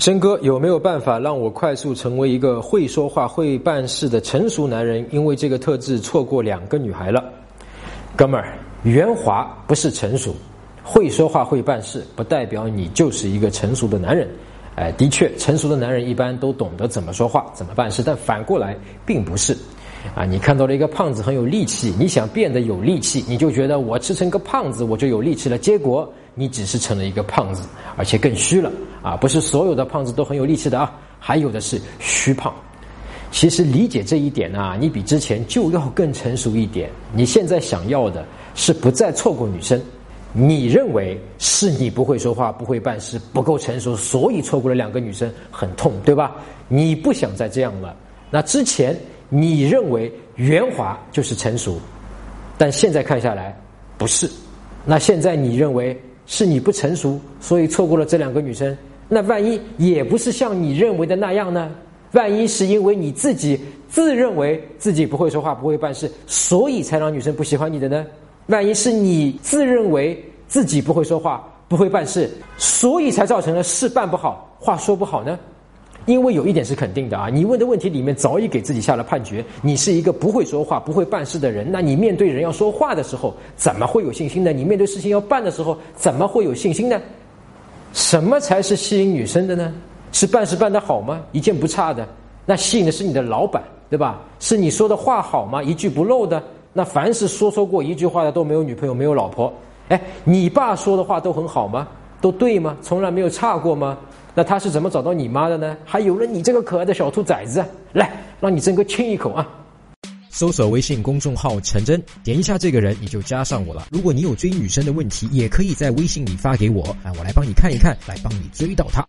[0.00, 5.06] 申哥有没有办法让我快速成为一个会说话、会办事的成熟男人？
[5.10, 7.22] 因为这个特质错过两个女孩了。
[8.16, 10.34] 哥们儿，圆滑不是成熟，
[10.82, 14.26] 会说话、会办事不代表你就是一个成熟的男人。
[14.74, 18.74] 哎，的确，成熟的男人一般都懂得怎么说话、怎么办事，但反过来
[19.04, 19.54] 并不是。
[20.14, 28.72] 啊，你看到了一个胖子很有力气，你想变得有力气，你就觉得我吃成个胖子我就有力气了，结果你只是成了一个胖子，而且更虚了。
[29.02, 32.54] 啊，不是所有的胖子都很有力气的啊，还有的是虚胖。
[33.30, 36.90] 其实理解这一点呢，你比之前就要更成熟一点。
[37.14, 39.80] 你现在想要的是不再错过女生，
[40.32, 46.34] 你认为是你不会说话、不会办事、不够成熟，所以错过了两个女生，很痛，对吧？
[46.66, 47.94] 你不想再这样了。
[48.30, 51.78] 那之前你认为圆滑就是成熟，
[52.58, 53.56] 但现在看下来
[53.96, 54.28] 不是。
[54.84, 55.96] 那现在你认为
[56.26, 58.76] 是你不成熟，所以错过了这两个女生？
[59.12, 61.70] 那万一也不是像你认为的那样呢？
[62.12, 68.06] 万一是因为你自己自认为自己不会说话、不会办事，所以才让女生不喜欢你的呢？
[68.46, 75.38] 万一是你自认为自己不会说话、不会办事，所以才造成了事办不好、话说不好呢？
[76.06, 81.70] 因为有一点是肯定的啊，你问的问题里面早已给自己下了判决，你是一个不会说话、不会办事的人。
[81.70, 84.52] 那你面对人要说话的时候，怎么会有信心呢？
[84.52, 87.00] 你面对事情要办的时候，怎么会有信心呢？
[87.92, 89.72] 什么才是吸引女生的呢？
[90.12, 91.20] 是办事办得好吗？
[91.32, 92.06] 一件不差的，
[92.44, 94.20] 那吸引的是你的老板，对吧？
[94.38, 95.62] 是你说的话好吗？
[95.62, 96.42] 一句不漏的。
[96.72, 99.52] 那凡是说说过一句话的都没有女朋友，没有老婆。
[99.88, 101.86] 哎，你爸说的话都很好吗？
[102.20, 102.76] 都对吗？
[102.80, 103.98] 从来没有差过吗？
[104.34, 105.76] 那他是怎么找到你妈的呢？
[105.84, 109.48] 还有了你这个可爱的小兔崽子，来，让你真哥亲一口啊！
[110.30, 113.88] 搜索微信公众号“陈真”，点一下这个人，你就加上我了。
[113.90, 119.06] 如果你有追女生的问题，也可以在微信里发给我，啊，我来帮你看一看，来帮你追到她。